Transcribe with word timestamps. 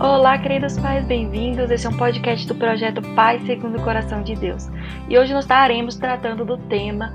Olá, 0.00 0.38
queridos 0.38 0.78
pais, 0.78 1.04
bem-vindos. 1.06 1.72
Esse 1.72 1.84
é 1.84 1.90
um 1.90 1.96
podcast 1.96 2.46
do 2.46 2.54
projeto 2.54 3.02
Pai 3.16 3.40
Segundo 3.40 3.78
o 3.78 3.82
Coração 3.82 4.22
de 4.22 4.36
Deus. 4.36 4.68
E 5.08 5.18
hoje 5.18 5.34
nós 5.34 5.42
estaremos 5.42 5.96
tratando 5.96 6.44
do 6.44 6.56
tema 6.68 7.12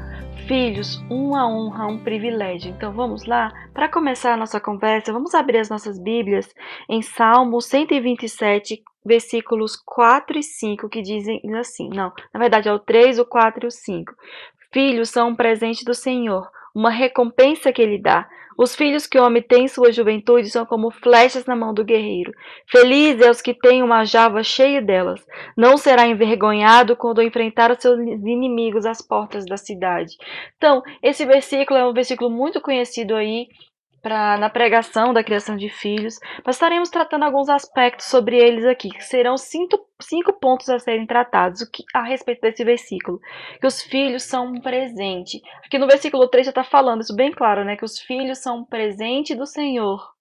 Filhos, 0.50 1.02
uma 1.10 1.48
honra, 1.48 1.88
um 1.88 2.04
privilégio. 2.04 2.72
Então 2.72 2.92
vamos 2.92 3.26
lá? 3.26 3.54
Para 3.74 3.88
começar 3.88 4.34
a 4.34 4.38
nossa 4.38 4.60
conversa, 4.60 5.14
vamos 5.14 5.34
abrir 5.34 5.60
as 5.60 5.70
nossas 5.70 5.98
Bíblias 5.98 6.54
em 6.90 7.02
Salmo 7.02 7.62
127, 7.62 8.84
versículos 9.06 9.78
4 9.78 10.38
e 10.38 10.44
5, 10.44 10.90
que 10.90 11.02
dizem 11.02 11.40
assim: 11.58 11.88
não, 11.88 12.12
na 12.34 12.40
verdade 12.40 12.68
é 12.68 12.74
o 12.74 12.80
3, 12.80 13.18
o 13.18 13.26
4 13.26 13.66
e 13.66 13.68
o 13.68 13.72
5. 13.72 14.14
Filhos 14.74 15.10
são 15.10 15.30
um 15.30 15.36
presente 15.36 15.86
do 15.86 15.94
Senhor, 15.94 16.50
uma 16.74 16.90
recompensa 16.90 17.72
que 17.72 17.82
Ele 17.82 18.02
dá. 18.02 18.28
Os 18.58 18.76
filhos 18.76 19.08
que 19.08 19.18
o 19.18 19.24
homem 19.24 19.42
tem 19.42 19.66
em 19.66 19.68
sua 19.68 19.92
juventude 19.92 20.50
são 20.50 20.66
como 20.66 20.92
flechas 20.92 21.46
na 21.46 21.56
mão 21.56 21.74
do 21.74 21.84
guerreiro. 21.84 22.32
Feliz 22.70 23.20
é 23.20 23.30
os 23.30 23.42
que 23.42 23.54
têm 23.54 23.82
uma 23.82 24.06
java 24.06 24.44
cheia 24.44 24.82
delas. 24.82 25.26
Não 25.58 25.76
será 25.76 26.06
envergonhado 26.06 26.96
quando 26.96 27.22
enfrentar 27.22 27.72
os 27.72 27.82
seus 27.82 28.00
inimigos 28.00 28.86
às 28.86 29.02
portas 29.02 29.46
da 29.46 29.58
cidade. 29.58 30.16
Então, 30.58 30.84
esse 31.02 31.26
versículo 31.26 31.80
é 31.80 31.86
um 31.86 31.94
versículo 31.94 32.30
muito 32.30 32.62
conhecido 32.62 33.16
aí 33.16 33.48
pra, 34.04 34.38
na 34.38 34.50
pregação 34.50 35.14
da 35.14 35.24
criação 35.24 35.56
de 35.56 35.70
filhos, 35.70 36.20
mas 36.46 36.58
estaremos 36.58 36.90
tratando 36.90 37.24
alguns 37.24 37.48
aspectos 37.48 38.08
sobre 38.08 38.38
eles 38.38 38.66
aqui, 38.66 38.90
que 38.90 39.04
serão 39.04 39.38
cinco, 39.38 39.80
cinco 40.02 40.34
pontos 40.34 40.70
a 40.70 40.78
serem 40.78 41.08
tratados 41.08 41.64
que, 41.70 41.84
a 41.96 42.04
respeito 42.04 42.42
desse 42.42 42.66
versículo. 42.66 43.20
Que 43.62 43.66
os 43.66 43.82
filhos 43.82 44.24
são 44.24 44.48
um 44.48 44.62
presente. 44.62 45.42
Aqui 45.66 45.80
no 45.80 45.88
versículo 45.88 46.28
3 46.28 46.48
já 46.48 46.52
está 46.52 46.66
falando 46.66 47.02
isso 47.02 47.16
bem 47.16 47.32
claro, 47.32 47.64
né? 47.64 47.78
Que 47.78 47.86
os 47.86 47.98
filhos 47.98 48.40
são 48.40 48.60
um 48.60 48.66
presente 48.66 49.34
do 49.34 49.46
Senhor. 49.46 50.12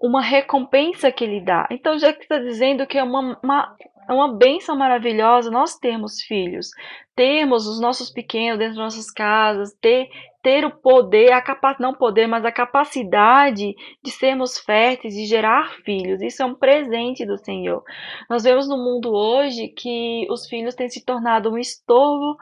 Uma 0.00 0.20
recompensa 0.20 1.10
que 1.10 1.24
ele 1.24 1.40
dá. 1.40 1.66
Então 1.70 1.98
já 1.98 2.10
está 2.10 2.38
dizendo 2.38 2.86
que 2.86 2.98
é 2.98 3.02
uma, 3.02 3.40
uma 3.42 3.76
é 4.08 4.12
uma 4.12 4.36
bênção 4.36 4.76
maravilhosa 4.76 5.50
nós 5.50 5.78
termos 5.78 6.20
filhos, 6.22 6.70
termos 7.14 7.66
os 7.66 7.80
nossos 7.80 8.10
pequenos 8.10 8.58
dentro 8.58 8.74
das 8.74 8.84
nossas 8.84 9.10
casas, 9.10 9.74
ter 9.80 10.08
ter 10.42 10.64
o 10.64 10.70
poder, 10.70 11.32
a 11.32 11.40
capa 11.40 11.76
não 11.78 11.94
poder, 11.94 12.26
mas 12.26 12.44
a 12.44 12.50
capacidade 12.50 13.74
de 14.02 14.10
sermos 14.10 14.58
férteis 14.58 15.14
e 15.14 15.24
gerar 15.24 15.72
filhos. 15.84 16.20
Isso 16.20 16.42
é 16.42 16.46
um 16.46 16.54
presente 16.54 17.24
do 17.24 17.38
Senhor. 17.38 17.84
Nós 18.28 18.42
vemos 18.42 18.68
no 18.68 18.76
mundo 18.76 19.14
hoje 19.14 19.68
que 19.68 20.26
os 20.28 20.48
filhos 20.48 20.74
têm 20.74 20.88
se 20.88 21.04
tornado 21.04 21.48
um 21.48 21.56
estorvo 21.56 22.36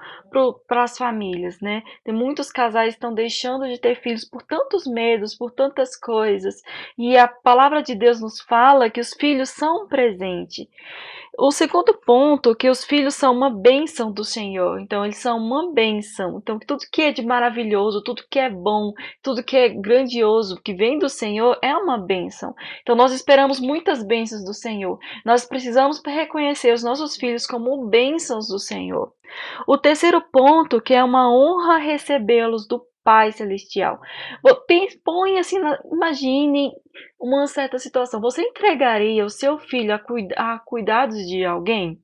para 0.66 0.84
as 0.84 0.96
famílias, 0.96 1.60
né? 1.60 1.82
Tem 2.02 2.14
muitos 2.14 2.50
casais 2.50 2.94
estão 2.94 3.12
deixando 3.12 3.68
de 3.68 3.78
ter 3.78 4.00
filhos 4.00 4.24
por 4.24 4.42
tantos 4.42 4.86
medos, 4.86 5.36
por 5.36 5.50
tantas 5.50 5.94
coisas. 5.94 6.54
E 6.96 7.18
a 7.18 7.28
palavra 7.28 7.82
de 7.82 7.94
Deus 7.94 8.18
nos 8.18 8.40
fala 8.40 8.88
que 8.88 9.00
os 9.00 9.12
filhos 9.12 9.50
são 9.50 9.84
um 9.84 9.88
presente. 9.88 10.66
O 11.38 11.50
segundo 11.50 11.94
ponto, 11.94 12.56
que 12.56 12.68
os 12.68 12.84
filhos 12.84 13.14
são 13.14 13.34
uma 13.34 13.50
bênção 13.50 14.10
do 14.10 14.24
Senhor. 14.24 14.59
Então, 14.80 15.04
eles 15.04 15.18
são 15.18 15.38
uma 15.38 15.72
bênção. 15.72 16.38
Então, 16.42 16.58
tudo 16.58 16.84
que 16.92 17.02
é 17.02 17.12
de 17.12 17.24
maravilhoso, 17.24 18.02
tudo 18.02 18.24
que 18.30 18.38
é 18.38 18.50
bom, 18.50 18.92
tudo 19.22 19.42
que 19.42 19.56
é 19.56 19.68
grandioso, 19.68 20.60
que 20.62 20.74
vem 20.74 20.98
do 20.98 21.08
Senhor, 21.08 21.58
é 21.62 21.74
uma 21.74 21.98
bênção. 21.98 22.54
Então, 22.82 22.94
nós 22.94 23.12
esperamos 23.12 23.60
muitas 23.60 24.02
bênçãos 24.02 24.44
do 24.44 24.54
Senhor. 24.54 24.98
Nós 25.24 25.44
precisamos 25.44 26.00
reconhecer 26.04 26.72
os 26.72 26.82
nossos 26.82 27.16
filhos 27.16 27.46
como 27.46 27.86
bênçãos 27.86 28.48
do 28.48 28.58
Senhor. 28.58 29.12
O 29.66 29.78
terceiro 29.78 30.20
ponto, 30.32 30.80
que 30.80 30.94
é 30.94 31.02
uma 31.02 31.32
honra 31.32 31.78
recebê-los 31.78 32.66
do 32.66 32.84
Pai 33.02 33.32
Celestial. 33.32 33.98
Põe 35.04 35.38
assim, 35.38 35.56
imagine 35.90 36.72
uma 37.18 37.46
certa 37.46 37.78
situação. 37.78 38.20
Você 38.20 38.42
entregaria 38.42 39.24
o 39.24 39.30
seu 39.30 39.58
filho 39.58 39.94
a, 39.94 39.98
cuida 39.98 40.34
a 40.36 40.58
cuidados 40.58 41.18
de 41.26 41.44
alguém? 41.44 41.98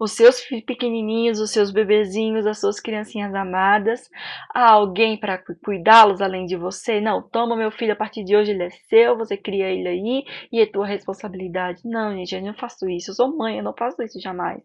Os 0.00 0.12
seus 0.12 0.40
pequenininhos, 0.66 1.38
os 1.38 1.50
seus 1.50 1.70
bebezinhos, 1.70 2.46
as 2.46 2.58
suas 2.58 2.80
criancinhas 2.80 3.34
amadas, 3.34 4.10
há 4.54 4.70
alguém 4.70 5.18
para 5.18 5.36
cuidá-los 5.62 6.22
além 6.22 6.46
de 6.46 6.56
você? 6.56 7.02
Não, 7.02 7.20
toma 7.20 7.54
meu 7.54 7.70
filho, 7.70 7.92
a 7.92 7.96
partir 7.96 8.24
de 8.24 8.34
hoje 8.34 8.52
ele 8.52 8.62
é 8.62 8.70
seu, 8.70 9.14
você 9.14 9.36
cria 9.36 9.68
ele 9.68 9.86
aí 9.86 10.24
e 10.50 10.58
é 10.58 10.64
tua 10.64 10.86
responsabilidade. 10.86 11.82
Não, 11.84 12.16
gente, 12.16 12.34
eu 12.34 12.40
não 12.40 12.54
faço 12.54 12.88
isso, 12.88 13.10
eu 13.10 13.14
sou 13.14 13.36
mãe, 13.36 13.58
eu 13.58 13.62
não 13.62 13.74
faço 13.74 14.02
isso 14.02 14.18
jamais. 14.18 14.62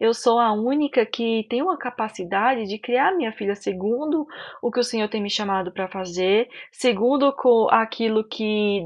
Eu 0.00 0.14
sou 0.14 0.38
a 0.38 0.52
única 0.52 1.04
que 1.04 1.44
tem 1.50 1.60
uma 1.60 1.76
capacidade 1.76 2.64
de 2.66 2.78
criar 2.78 3.16
minha 3.16 3.32
filha 3.32 3.56
segundo 3.56 4.24
o 4.62 4.70
que 4.70 4.78
o 4.78 4.84
Senhor 4.84 5.08
tem 5.08 5.20
me 5.20 5.30
chamado 5.30 5.72
para 5.72 5.88
fazer, 5.88 6.48
segundo 6.70 7.34
aquilo 7.70 8.22
que 8.22 8.84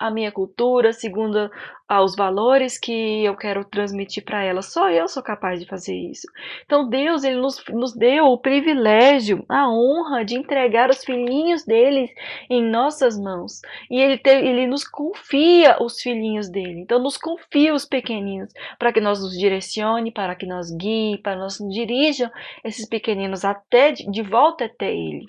a 0.00 0.10
minha 0.10 0.32
cultura, 0.32 0.94
segundo 0.94 1.50
os 1.98 2.14
valores 2.14 2.78
que 2.78 3.24
eu 3.24 3.36
quero 3.36 3.64
transmitir 3.64 4.24
para 4.24 4.42
ela. 4.44 4.62
Só 4.62 4.88
eu 4.90 5.08
sou 5.08 5.22
capaz 5.22 5.58
de 5.60 5.66
fazer 5.66 5.94
isso. 5.94 6.26
Então 6.64 6.88
Deus 6.88 7.24
ele 7.24 7.40
nos, 7.40 7.62
nos 7.68 7.94
deu 7.94 8.26
o 8.26 8.38
privilégio, 8.38 9.44
a 9.48 9.68
honra 9.68 10.24
de 10.24 10.36
entregar 10.36 10.88
os 10.88 11.04
filhinhos 11.04 11.64
deles 11.64 12.10
em 12.48 12.62
nossas 12.62 13.18
mãos. 13.18 13.60
E 13.90 14.00
ele, 14.00 14.16
te, 14.16 14.30
ele 14.30 14.66
nos 14.66 14.84
confia 14.84 15.76
os 15.82 16.00
filhinhos 16.00 16.48
dele. 16.48 16.80
Então 16.80 16.98
nos 17.00 17.16
confia 17.16 17.74
os 17.74 17.84
pequeninos 17.84 18.52
para 18.78 18.92
que 18.92 19.00
nós 19.00 19.20
nos 19.20 19.36
direcione, 19.36 20.12
para 20.12 20.34
que 20.34 20.46
nós 20.46 20.70
guie, 20.70 21.18
para 21.18 21.34
que 21.34 21.40
nós 21.40 21.58
dirijam 21.70 22.30
esses 22.64 22.88
pequeninos 22.88 23.44
até 23.44 23.92
de, 23.92 24.08
de 24.10 24.22
volta 24.22 24.64
até 24.64 24.94
ele. 24.94 25.26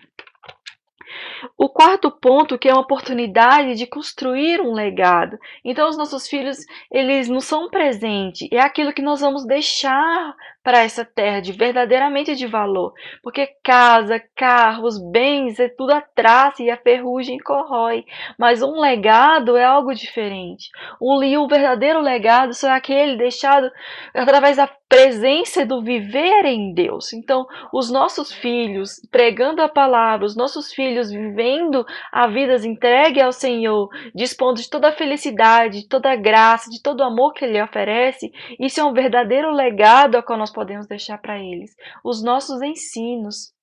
O 1.57 1.69
quarto 1.69 2.11
ponto, 2.11 2.57
que 2.57 2.69
é 2.69 2.73
uma 2.73 2.81
oportunidade 2.81 3.75
de 3.75 3.87
construir 3.87 4.61
um 4.61 4.73
legado. 4.73 5.37
Então, 5.63 5.89
os 5.89 5.97
nossos 5.97 6.27
filhos, 6.27 6.57
eles 6.91 7.27
não 7.27 7.41
são 7.41 7.65
um 7.65 7.69
presente, 7.69 8.47
é 8.51 8.59
aquilo 8.59 8.93
que 8.93 9.01
nós 9.01 9.21
vamos 9.21 9.45
deixar 9.45 10.35
para 10.63 10.83
essa 10.83 11.03
terra 11.03 11.39
de 11.39 11.51
verdadeiramente 11.51 12.35
de 12.35 12.47
valor. 12.47 12.93
Porque 13.23 13.47
casa, 13.63 14.21
carros, 14.35 14.99
bens, 15.11 15.59
é 15.59 15.69
tudo 15.69 15.91
a 15.91 16.01
traça 16.01 16.61
e 16.63 16.69
a 16.69 16.77
ferrugem 16.77 17.39
corrói. 17.39 18.05
Mas 18.37 18.61
um 18.61 18.79
legado 18.79 19.57
é 19.57 19.63
algo 19.63 19.93
diferente. 19.93 20.69
Um, 21.01 21.23
e 21.23 21.37
o 21.37 21.47
verdadeiro 21.47 21.99
legado 21.99 22.53
só 22.53 22.69
é 22.69 22.75
aquele 22.75 23.17
deixado 23.17 23.71
através 24.13 24.57
da 24.57 24.67
presença 24.91 25.65
do 25.65 25.81
viver 25.81 26.43
em 26.43 26.73
Deus. 26.73 27.13
Então, 27.13 27.47
os 27.71 27.89
nossos 27.89 28.33
filhos 28.33 28.99
pregando 29.09 29.61
a 29.61 29.69
palavra, 29.69 30.25
os 30.25 30.35
nossos 30.35 30.73
filhos 30.73 31.09
vivendo 31.09 31.85
a 32.11 32.27
vida 32.27 32.51
entregue 32.67 33.21
ao 33.21 33.31
Senhor, 33.31 33.87
dispondo 34.13 34.57
de 34.57 34.69
toda 34.69 34.89
a 34.89 34.91
felicidade, 34.91 35.83
de 35.83 35.87
toda 35.87 36.11
a 36.11 36.17
graça, 36.17 36.69
de 36.69 36.81
todo 36.81 36.99
o 36.99 37.05
amor 37.05 37.33
que 37.33 37.45
Ele 37.45 37.61
oferece, 37.61 38.33
isso 38.59 38.81
é 38.81 38.83
um 38.83 38.91
verdadeiro 38.91 39.51
legado 39.53 40.17
a 40.17 40.21
qual 40.21 40.37
nós 40.37 40.50
podemos 40.51 40.87
deixar 40.87 41.17
para 41.17 41.39
eles. 41.39 41.75
Os 42.03 42.23
nossos 42.23 42.61
ensinos. 42.61 43.53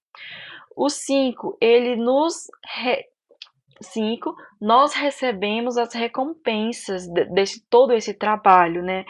O 0.76 0.88
5, 0.88 1.59
ele 1.60 1.97
nos 1.97 2.47
5, 3.81 4.34
nós 4.60 4.94
recebemos 4.94 5.76
as 5.76 5.94
recompensas 5.94 7.06
desse 7.32 7.65
todo 7.69 7.93
esse 7.93 8.15
trabalho, 8.15 8.82
né? 8.82 9.04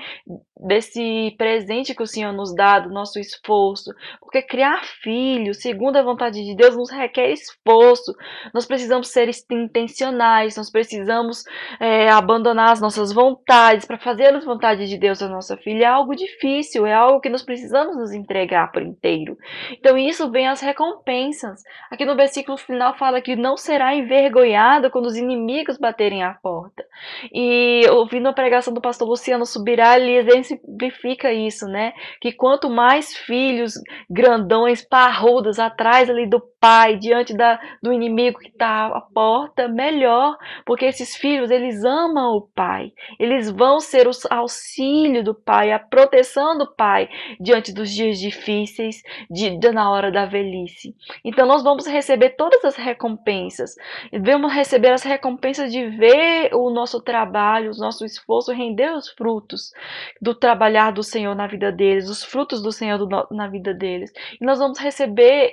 Desse 0.60 1.34
presente 1.38 1.94
que 1.94 2.02
o 2.02 2.06
Senhor 2.06 2.32
nos 2.32 2.54
dá, 2.54 2.78
do 2.78 2.90
nosso 2.90 3.18
esforço. 3.18 3.92
Porque 4.20 4.42
criar 4.42 4.82
filhos, 5.02 5.60
segundo 5.60 5.96
a 5.96 6.02
vontade 6.02 6.44
de 6.44 6.56
Deus, 6.56 6.76
nos 6.76 6.90
requer 6.90 7.30
esforço. 7.30 8.14
Nós 8.52 8.66
precisamos 8.66 9.08
ser 9.08 9.30
intencionais, 9.50 10.56
nós 10.56 10.70
precisamos 10.70 11.44
é, 11.80 12.10
abandonar 12.10 12.72
as 12.72 12.80
nossas 12.80 13.12
vontades 13.12 13.86
para 13.86 13.98
fazer 13.98 14.34
as 14.34 14.44
vontades 14.44 14.88
de 14.88 14.98
Deus 14.98 15.22
a 15.22 15.28
nossa 15.28 15.56
filha. 15.56 15.84
É 15.84 15.86
algo 15.86 16.14
difícil, 16.14 16.86
é 16.86 16.92
algo 16.92 17.20
que 17.20 17.28
nós 17.28 17.42
precisamos 17.42 17.96
nos 17.96 18.12
entregar 18.12 18.72
por 18.72 18.82
inteiro. 18.82 19.36
Então, 19.72 19.96
isso 19.96 20.30
vem 20.30 20.48
as 20.48 20.60
recompensas. 20.60 21.62
Aqui 21.90 22.04
no 22.04 22.16
versículo 22.16 22.56
final 22.58 22.96
fala 22.96 23.20
que 23.20 23.36
não 23.36 23.56
será 23.56 23.94
envergonhado 23.94 24.90
quando 24.90 25.06
os 25.06 25.16
inimigos 25.16 25.78
baterem 25.78 26.22
à 26.22 26.34
porta. 26.34 26.84
E 27.32 27.82
ouvindo 27.90 28.28
a 28.28 28.32
pregação 28.32 28.72
do 28.72 28.80
pastor 28.80 29.08
Luciano 29.08 29.46
Subirá, 29.46 29.98
ele 29.98 30.18
exemplifica 30.54 31.32
isso, 31.32 31.66
né? 31.66 31.92
Que 32.20 32.32
quanto 32.32 32.68
mais 32.68 33.16
filhos 33.16 33.74
grandões, 34.08 34.84
parrudos, 34.84 35.58
atrás 35.58 36.10
ali 36.10 36.28
do 36.28 36.40
pai, 36.60 36.96
diante 36.96 37.36
da, 37.36 37.60
do 37.82 37.92
inimigo 37.92 38.38
que 38.38 38.48
está 38.48 38.86
à 38.86 39.00
porta, 39.00 39.68
melhor, 39.68 40.36
porque 40.66 40.84
esses 40.84 41.14
filhos, 41.14 41.50
eles 41.50 41.84
amam 41.84 42.36
o 42.36 42.42
pai. 42.42 42.92
Eles 43.18 43.50
vão 43.50 43.78
ser 43.78 44.08
o 44.08 44.10
auxílio 44.30 45.22
do 45.22 45.34
pai, 45.34 45.70
a 45.70 45.78
proteção 45.78 46.58
do 46.58 46.66
pai 46.74 47.08
diante 47.40 47.72
dos 47.72 47.90
dias 47.90 48.18
difíceis, 48.18 49.02
de, 49.30 49.56
de 49.56 49.70
na 49.70 49.90
hora 49.90 50.10
da 50.10 50.26
velhice. 50.26 50.94
Então 51.24 51.46
nós 51.46 51.62
vamos 51.62 51.86
receber 51.86 52.30
todas 52.30 52.64
as 52.64 52.76
recompensas. 52.76 53.74
Vamos 54.12 54.52
receber 54.52 54.90
as 54.92 55.02
recompensas 55.02 55.28
recompensa 55.28 55.68
de 55.68 55.88
ver 55.88 56.54
o 56.54 56.70
nosso 56.70 57.00
trabalho, 57.00 57.72
o 57.72 57.78
nosso 57.78 58.04
esforço 58.04 58.52
render 58.52 58.92
os 58.92 59.08
frutos 59.10 59.72
do 60.20 60.34
trabalhar 60.38 60.92
do 60.92 61.02
Senhor 61.02 61.34
na 61.34 61.46
vida 61.46 61.70
deles, 61.72 62.08
os 62.08 62.24
frutos 62.24 62.62
do 62.62 62.72
Senhor 62.72 62.98
do, 62.98 63.08
na 63.30 63.48
vida 63.48 63.74
deles. 63.74 64.12
E 64.40 64.44
nós 64.44 64.58
vamos 64.58 64.78
receber 64.78 65.52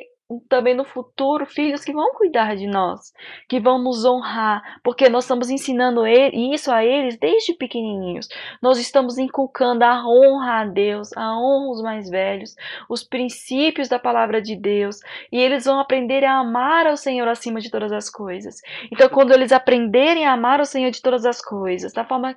também 0.49 0.73
no 0.73 0.83
futuro 0.83 1.45
filhos 1.45 1.83
que 1.83 1.93
vão 1.93 2.13
cuidar 2.15 2.55
de 2.55 2.65
nós, 2.65 3.13
que 3.47 3.59
vão 3.59 3.77
nos 3.77 4.03
honrar, 4.03 4.79
porque 4.83 5.07
nós 5.07 5.23
estamos 5.25 5.51
ensinando 5.51 6.05
isso 6.07 6.71
a 6.71 6.83
eles 6.83 7.17
desde 7.17 7.53
pequenininhos. 7.53 8.27
Nós 8.61 8.79
estamos 8.79 9.19
inculcando 9.19 9.83
a 9.83 10.03
honra 10.07 10.61
a 10.61 10.65
Deus, 10.65 11.15
a 11.15 11.37
honra 11.37 11.67
aos 11.67 11.81
mais 11.81 12.09
velhos, 12.09 12.55
os 12.89 13.03
princípios 13.03 13.87
da 13.87 13.99
palavra 13.99 14.41
de 14.41 14.55
Deus, 14.55 14.99
e 15.31 15.37
eles 15.37 15.65
vão 15.65 15.79
aprender 15.79 16.23
a 16.23 16.39
amar 16.39 16.87
ao 16.87 16.97
Senhor 16.97 17.27
acima 17.27 17.61
de 17.61 17.69
todas 17.69 17.91
as 17.91 18.09
coisas. 18.09 18.61
Então, 18.91 19.07
quando 19.09 19.31
eles 19.31 19.51
aprenderem 19.51 20.25
a 20.25 20.33
amar 20.33 20.59
o 20.59 20.65
Senhor 20.65 20.89
de 20.89 21.01
todas 21.03 21.23
as 21.23 21.39
coisas, 21.39 21.93
da 21.93 22.03
forma 22.03 22.35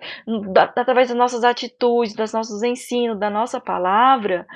da, 0.52 0.64
através 0.64 1.08
das 1.08 1.16
nossas 1.16 1.42
atitudes, 1.42 2.14
dos 2.14 2.34
nossos 2.34 2.62
ensinos, 2.62 3.18
da 3.18 3.30
nossa 3.30 3.58
palavra, 3.60 4.46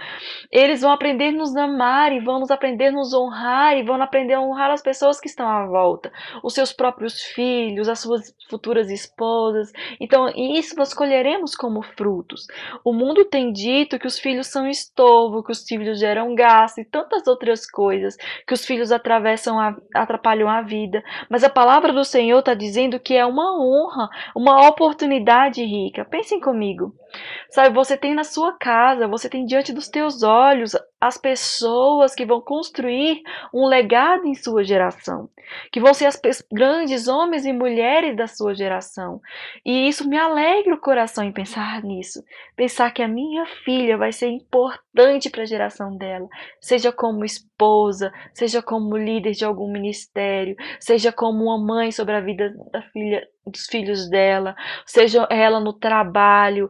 eles 0.50 0.82
vão 0.82 0.92
aprender 0.92 1.28
a 1.28 1.32
nos 1.32 1.56
amar 1.56 2.12
e 2.12 2.20
vão 2.20 2.42
aprender 2.50 2.88
a 2.88 2.92
nos 2.92 3.14
honrar 3.14 3.21
honrar 3.24 3.76
e 3.76 3.82
vão 3.82 4.00
aprender 4.00 4.34
a 4.34 4.40
honrar 4.40 4.70
as 4.70 4.82
pessoas 4.82 5.20
que 5.20 5.28
estão 5.28 5.48
à 5.48 5.66
volta, 5.66 6.12
os 6.42 6.54
seus 6.54 6.72
próprios 6.72 7.20
filhos, 7.22 7.88
as 7.88 8.00
suas 8.00 8.34
futuras 8.48 8.90
esposas. 8.90 9.72
Então, 10.00 10.28
isso 10.36 10.76
nós 10.76 10.92
colheremos 10.92 11.54
como 11.54 11.82
frutos. 11.82 12.46
O 12.84 12.92
mundo 12.92 13.24
tem 13.24 13.52
dito 13.52 13.98
que 13.98 14.06
os 14.06 14.18
filhos 14.18 14.46
são 14.46 14.68
estorvo, 14.68 15.42
que 15.42 15.52
os 15.52 15.62
filhos 15.64 15.98
geram 15.98 16.34
gasto 16.34 16.78
e 16.78 16.84
tantas 16.84 17.26
outras 17.26 17.68
coisas, 17.68 18.16
que 18.46 18.54
os 18.54 18.64
filhos 18.64 18.92
atravessam 18.92 19.58
a, 19.58 19.76
atrapalham 19.94 20.48
a 20.48 20.62
vida. 20.62 21.02
Mas 21.28 21.44
a 21.44 21.50
palavra 21.50 21.92
do 21.92 22.04
Senhor 22.04 22.38
está 22.38 22.54
dizendo 22.54 23.00
que 23.00 23.14
é 23.14 23.24
uma 23.24 23.58
honra, 23.58 24.08
uma 24.34 24.68
oportunidade 24.68 25.64
rica. 25.64 26.04
Pensem 26.04 26.40
comigo. 26.40 26.94
Sabe, 27.50 27.74
você 27.74 27.96
tem 27.96 28.14
na 28.14 28.24
sua 28.24 28.52
casa, 28.52 29.06
você 29.06 29.28
tem 29.28 29.44
diante 29.44 29.72
dos 29.72 29.88
teus 29.88 30.22
olhos 30.22 30.74
as 31.02 31.18
pessoas 31.18 32.14
que 32.14 32.24
vão 32.24 32.40
construir 32.40 33.24
um 33.52 33.66
legado 33.66 34.24
em 34.24 34.36
sua 34.36 34.62
geração, 34.62 35.28
que 35.72 35.80
vão 35.80 35.92
ser 35.92 36.06
as 36.06 36.20
grandes 36.52 37.08
homens 37.08 37.44
e 37.44 37.52
mulheres 37.52 38.16
da 38.16 38.28
sua 38.28 38.54
geração. 38.54 39.20
E 39.66 39.88
isso 39.88 40.08
me 40.08 40.16
alegra 40.16 40.72
o 40.72 40.80
coração 40.80 41.24
em 41.24 41.32
pensar 41.32 41.82
nisso, 41.82 42.22
pensar 42.54 42.92
que 42.92 43.02
a 43.02 43.08
minha 43.08 43.44
filha 43.64 43.98
vai 43.98 44.12
ser 44.12 44.28
importante 44.28 44.91
para 45.30 45.42
a 45.42 45.46
geração 45.46 45.96
dela, 45.96 46.28
seja 46.60 46.92
como 46.92 47.24
esposa, 47.24 48.12
seja 48.34 48.62
como 48.62 48.96
líder 48.96 49.32
de 49.32 49.44
algum 49.44 49.70
ministério, 49.70 50.56
seja 50.78 51.12
como 51.12 51.44
uma 51.44 51.58
mãe 51.58 51.90
sobre 51.90 52.14
a 52.14 52.20
vida 52.20 52.54
da 52.70 52.82
filha 52.82 53.26
dos 53.46 53.66
filhos 53.66 54.08
dela, 54.08 54.54
seja 54.86 55.26
ela 55.28 55.58
no 55.58 55.72
trabalho, 55.72 56.68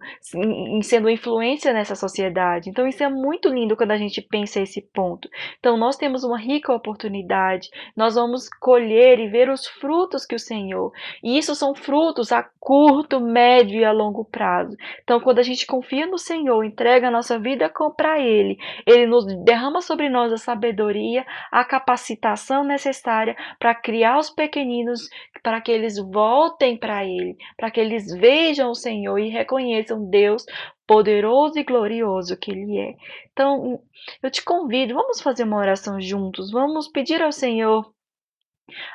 sendo 0.82 1.10
influência 1.10 1.72
nessa 1.72 1.94
sociedade. 1.94 2.70
Então 2.70 2.86
isso 2.86 3.02
é 3.04 3.08
muito 3.08 3.48
lindo 3.48 3.76
quando 3.76 3.90
a 3.90 3.96
gente 3.96 4.22
pensa 4.22 4.60
esse 4.60 4.80
ponto. 4.80 5.28
Então 5.58 5.76
nós 5.76 5.96
temos 5.96 6.24
uma 6.24 6.38
rica 6.38 6.72
oportunidade, 6.72 7.69
nós 7.96 8.14
vamos 8.14 8.48
colher 8.60 9.19
e 9.19 9.28
ver 9.28 9.50
os 9.50 9.66
frutos 9.66 10.24
que 10.24 10.34
o 10.34 10.38
Senhor. 10.38 10.92
E 11.22 11.36
isso 11.36 11.54
são 11.54 11.74
frutos 11.74 12.32
a 12.32 12.42
curto, 12.58 13.20
médio 13.20 13.80
e 13.80 13.84
a 13.84 13.92
longo 13.92 14.24
prazo. 14.24 14.76
Então 15.02 15.20
quando 15.20 15.40
a 15.40 15.44
gente 15.44 15.66
confia 15.66 16.06
no 16.06 16.19
Senhor, 16.19 16.64
entrega 16.64 17.08
a 17.08 17.10
nossa 17.10 17.38
vida 17.38 17.70
para 17.96 18.12
ele, 18.19 18.59
ele 18.87 19.06
nos 19.06 19.25
derrama 19.44 19.81
sobre 19.81 20.09
nós 20.09 20.32
a 20.32 20.37
sabedoria, 20.37 21.25
a 21.50 21.64
capacitação 21.64 22.64
necessária 22.64 23.37
para 23.59 23.75
criar 23.75 24.19
os 24.19 24.31
pequeninos, 24.31 25.09
para 25.43 25.61
que 25.61 25.73
eles 25.73 25.99
voltem 25.99 26.76
para 26.76 27.05
Ele, 27.05 27.37
para 27.56 27.70
que 27.70 27.81
eles 27.81 28.06
vejam 28.14 28.70
o 28.70 28.75
Senhor 28.75 29.19
e 29.19 29.29
reconheçam 29.29 30.09
Deus 30.09 30.44
poderoso 30.87 31.59
e 31.59 31.64
glorioso 31.64 32.37
que 32.37 32.50
Ele 32.50 32.79
é. 32.79 32.94
Então, 33.32 33.81
eu 34.23 34.31
te 34.31 34.44
convido, 34.44 34.94
vamos 34.94 35.20
fazer 35.20 35.44
uma 35.44 35.58
oração 35.58 36.00
juntos, 36.00 36.50
vamos 36.50 36.88
pedir 36.88 37.23
ao 37.23 37.32
Senhor 37.32 37.93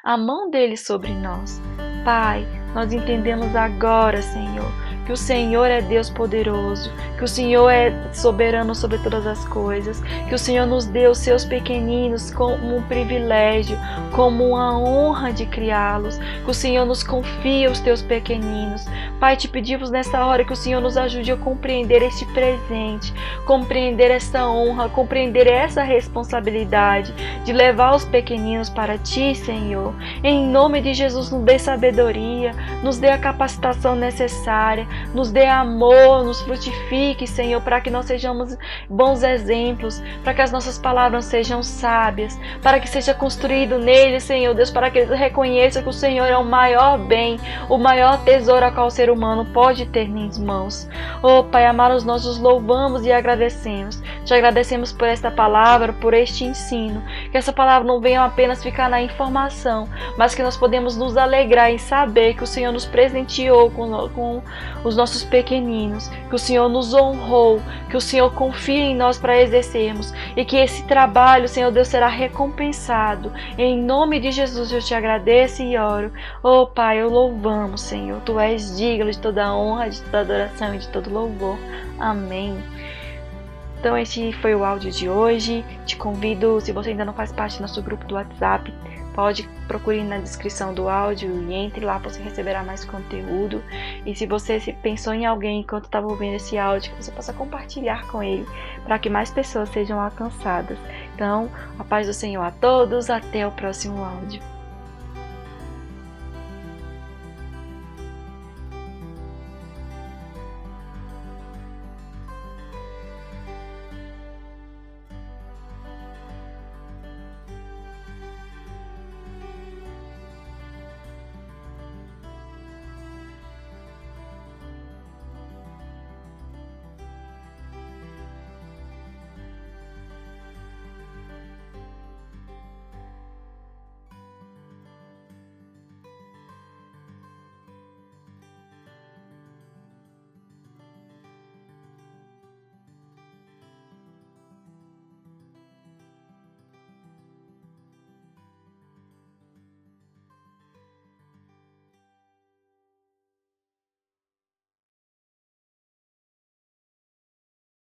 a 0.03 0.17
mão 0.17 0.49
dele 0.49 0.77
sobre 0.77 1.11
nós. 1.11 1.61
Pai, 2.05 2.45
nós 2.73 2.93
entendemos 2.93 3.55
agora, 3.55 4.21
Senhor 4.21 4.86
que 5.07 5.13
o 5.13 5.17
Senhor 5.17 5.71
é 5.71 5.79
Deus 5.79 6.09
poderoso, 6.09 6.91
que 7.17 7.23
o 7.23 7.27
Senhor 7.29 7.69
é 7.69 7.93
soberano 8.11 8.75
sobre 8.75 8.97
todas 8.97 9.25
as 9.25 9.47
coisas, 9.47 10.01
que 10.27 10.35
o 10.35 10.37
Senhor 10.37 10.65
nos 10.65 10.83
deu 10.83 11.15
seus 11.15 11.45
pequeninos 11.45 12.29
como 12.29 12.75
um 12.75 12.81
privilégio, 12.83 13.77
como 14.11 14.49
uma 14.49 14.77
honra 14.77 15.31
de 15.31 15.45
criá-los, 15.45 16.17
que 16.17 16.51
o 16.51 16.53
Senhor 16.53 16.85
nos 16.85 17.03
confia 17.03 17.71
os 17.71 17.79
teus 17.79 18.01
pequeninos. 18.01 18.83
Pai, 19.17 19.37
te 19.37 19.47
pedimos 19.47 19.89
nessa 19.89 20.25
hora 20.25 20.43
que 20.43 20.51
o 20.51 20.57
Senhor 20.57 20.81
nos 20.81 20.97
ajude 20.97 21.31
a 21.31 21.37
compreender 21.37 22.01
este 22.01 22.25
presente, 22.33 23.13
compreender 23.45 24.11
esta 24.11 24.45
honra, 24.49 24.89
compreender 24.89 25.47
essa 25.47 25.83
responsabilidade 25.83 27.13
de 27.45 27.53
levar 27.53 27.95
os 27.95 28.03
pequeninos 28.03 28.69
para 28.69 28.97
ti, 28.97 29.33
Senhor. 29.33 29.95
Em 30.21 30.45
nome 30.45 30.81
de 30.81 30.93
Jesus, 30.93 31.31
nos 31.31 31.45
dê 31.45 31.57
sabedoria, 31.57 32.51
nos 32.83 32.97
dê 32.97 33.09
a 33.09 33.17
capacitação 33.17 33.95
necessária, 33.95 34.85
nos 35.13 35.31
dê 35.31 35.45
amor, 35.45 36.23
nos 36.23 36.41
frutifique, 36.41 37.27
Senhor, 37.27 37.61
para 37.61 37.81
que 37.81 37.89
nós 37.89 38.05
sejamos 38.05 38.57
bons 38.89 39.23
exemplos, 39.23 40.01
para 40.23 40.33
que 40.33 40.41
as 40.41 40.51
nossas 40.51 40.77
palavras 40.77 41.25
sejam 41.25 41.63
sábias, 41.63 42.39
para 42.61 42.79
que 42.79 42.89
seja 42.89 43.13
construído 43.13 43.79
nele, 43.79 44.19
Senhor 44.19 44.53
Deus, 44.53 44.69
para 44.69 44.89
que 44.89 44.99
eles 44.99 45.17
reconheçam 45.17 45.83
que 45.83 45.89
o 45.89 45.93
Senhor 45.93 46.25
é 46.25 46.37
o 46.37 46.45
maior 46.45 46.97
bem, 46.97 47.39
o 47.69 47.77
maior 47.77 48.23
tesouro 48.23 48.65
a 48.65 48.71
qual 48.71 48.87
o 48.87 48.91
ser 48.91 49.09
humano 49.09 49.45
pode 49.53 49.85
ter 49.87 50.07
nas 50.07 50.37
mãos. 50.37 50.87
Oh, 51.21 51.43
Pai 51.43 51.65
amado, 51.65 52.03
nós 52.05 52.25
os 52.25 52.37
louvamos 52.37 53.05
e 53.05 53.11
agradecemos. 53.11 54.01
Te 54.25 54.33
agradecemos 54.33 54.91
por 54.91 55.07
esta 55.07 55.31
palavra, 55.31 55.93
por 55.93 56.13
este 56.13 56.43
ensino. 56.43 57.01
Que 57.31 57.37
essa 57.37 57.53
palavra 57.53 57.87
não 57.87 57.99
venha 57.99 58.23
apenas 58.23 58.61
ficar 58.61 58.89
na 58.89 59.01
informação, 59.01 59.87
mas 60.17 60.35
que 60.35 60.43
nós 60.43 60.57
podemos 60.57 60.97
nos 60.97 61.17
alegrar 61.17 61.71
em 61.71 61.77
saber 61.77 62.35
que 62.35 62.43
o 62.43 62.47
Senhor 62.47 62.71
nos 62.71 62.85
presenteou 62.85 63.71
com, 63.71 64.09
com 64.09 64.41
os 64.87 64.95
nossos 64.95 65.23
pequeninos, 65.23 66.07
que 66.29 66.35
o 66.35 66.39
Senhor 66.39 66.69
nos 66.69 66.93
honrou, 66.93 67.61
que 67.89 67.97
o 67.97 68.01
Senhor 68.01 68.33
confia 68.33 68.79
em 68.79 68.95
nós 68.95 69.17
para 69.17 69.41
exercermos 69.41 70.13
e 70.35 70.45
que 70.45 70.57
esse 70.57 70.83
trabalho, 70.83 71.47
Senhor 71.47 71.71
Deus, 71.71 71.87
será 71.87 72.07
recompensado. 72.07 73.31
Em 73.57 73.77
nome 73.81 74.19
de 74.19 74.31
Jesus 74.31 74.71
eu 74.71 74.81
te 74.81 74.93
agradeço 74.93 75.61
e 75.61 75.77
oro. 75.77 76.11
Oh 76.41 76.65
Pai, 76.65 77.01
eu 77.01 77.09
louvamos, 77.09 77.81
Senhor. 77.81 78.21
Tu 78.21 78.39
és 78.39 78.77
digno 78.77 79.11
de 79.11 79.19
toda 79.19 79.53
honra, 79.53 79.89
de 79.89 80.01
toda 80.01 80.19
adoração 80.21 80.73
e 80.73 80.79
de 80.79 80.87
todo 80.87 81.11
louvor. 81.11 81.57
Amém. 81.99 82.57
Então 83.79 83.97
esse 83.97 84.33
foi 84.33 84.55
o 84.55 84.63
áudio 84.63 84.91
de 84.91 85.09
hoje. 85.09 85.63
Te 85.85 85.95
convido, 85.95 86.59
se 86.61 86.71
você 86.71 86.89
ainda 86.89 87.05
não 87.05 87.13
faz 87.13 87.31
parte 87.31 87.57
do 87.57 87.61
nosso 87.61 87.81
grupo 87.81 88.05
do 88.05 88.15
WhatsApp, 88.15 88.73
pode 89.13 89.49
procure 89.67 90.03
na 90.03 90.19
descrição 90.19 90.73
do 90.73 90.87
áudio 90.87 91.43
e 91.49 91.53
entre 91.53 91.83
lá 91.83 91.97
você 91.97 92.21
receberá 92.21 92.63
mais 92.63 92.85
conteúdo. 92.85 93.63
E 94.05 94.15
se 94.15 94.25
você 94.25 94.59
pensou 94.81 95.13
em 95.13 95.25
alguém 95.25 95.61
enquanto 95.61 95.85
estava 95.85 96.07
ouvindo 96.07 96.35
esse 96.35 96.57
áudio, 96.57 96.91
que 96.93 97.03
você 97.03 97.11
possa 97.11 97.33
compartilhar 97.33 98.07
com 98.07 98.21
ele 98.21 98.45
para 98.83 98.99
que 98.99 99.09
mais 99.09 99.31
pessoas 99.31 99.69
sejam 99.69 99.99
alcançadas. 99.99 100.77
Então, 101.15 101.49
a 101.77 101.83
paz 101.83 102.07
do 102.07 102.13
Senhor 102.13 102.43
a 102.43 102.51
todos, 102.51 103.09
até 103.09 103.45
o 103.45 103.51
próximo 103.51 104.03
áudio. 104.03 104.56